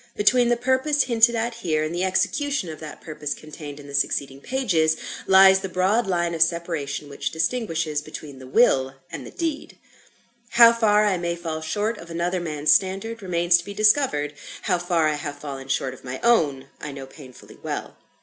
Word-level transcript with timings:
Between 0.15 0.49
the 0.49 0.57
purpose 0.57 1.03
hinted 1.03 1.35
at 1.35 1.53
here, 1.61 1.83
and 1.83 1.93
the 1.93 2.03
execution 2.03 2.69
of 2.69 2.79
that 2.79 3.01
purpose 3.01 3.35
contained 3.35 3.79
in 3.79 3.85
the 3.85 3.93
succeeding 3.93 4.39
pages, 4.41 4.97
lies 5.27 5.59
the 5.59 5.69
broad 5.69 6.07
line 6.07 6.33
of 6.33 6.41
separation 6.41 7.07
which 7.07 7.29
distinguishes 7.29 8.01
between 8.01 8.39
the 8.39 8.47
will 8.47 8.95
and 9.11 9.27
the 9.27 9.29
deed. 9.29 9.77
How 10.53 10.73
far 10.73 11.05
I 11.05 11.19
may 11.19 11.35
fall 11.35 11.61
short 11.61 11.99
of 11.99 12.09
another 12.09 12.39
man's 12.39 12.73
standard, 12.73 13.21
remains 13.21 13.59
to 13.59 13.63
be 13.65 13.75
discovered. 13.75 14.33
How 14.63 14.79
far 14.79 15.07
I 15.07 15.13
have 15.13 15.37
fallen 15.37 15.67
short 15.67 15.93
of 15.93 16.03
my 16.03 16.19
own, 16.23 16.69
I 16.79 16.91
know 16.91 17.05
painfully 17.05 17.59
well. 17.61 17.95